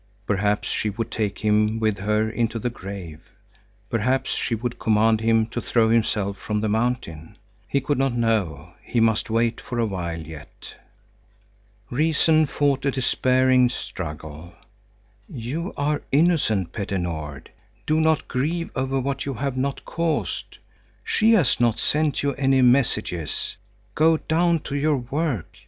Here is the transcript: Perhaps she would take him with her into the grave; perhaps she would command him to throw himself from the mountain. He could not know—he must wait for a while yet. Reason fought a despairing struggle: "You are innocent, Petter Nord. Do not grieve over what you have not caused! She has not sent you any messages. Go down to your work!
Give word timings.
Perhaps 0.25 0.67
she 0.67 0.89
would 0.89 1.11
take 1.11 1.37
him 1.37 1.79
with 1.79 1.99
her 1.99 2.27
into 2.27 2.57
the 2.57 2.71
grave; 2.71 3.19
perhaps 3.87 4.31
she 4.33 4.55
would 4.55 4.79
command 4.79 5.21
him 5.21 5.45
to 5.45 5.61
throw 5.61 5.89
himself 5.89 6.37
from 6.39 6.59
the 6.59 6.67
mountain. 6.67 7.37
He 7.67 7.81
could 7.81 7.99
not 7.99 8.13
know—he 8.13 8.99
must 8.99 9.29
wait 9.29 9.61
for 9.61 9.77
a 9.77 9.85
while 9.85 10.17
yet. 10.19 10.73
Reason 11.91 12.47
fought 12.47 12.83
a 12.83 12.89
despairing 12.89 13.69
struggle: 13.69 14.55
"You 15.29 15.71
are 15.77 16.01
innocent, 16.11 16.73
Petter 16.73 16.97
Nord. 16.97 17.51
Do 17.85 18.01
not 18.01 18.27
grieve 18.27 18.71
over 18.75 18.99
what 18.99 19.27
you 19.27 19.35
have 19.35 19.55
not 19.55 19.85
caused! 19.85 20.57
She 21.03 21.33
has 21.33 21.59
not 21.59 21.79
sent 21.79 22.23
you 22.23 22.33
any 22.33 22.63
messages. 22.63 23.55
Go 23.93 24.17
down 24.17 24.61
to 24.61 24.73
your 24.75 24.97
work! 24.97 25.57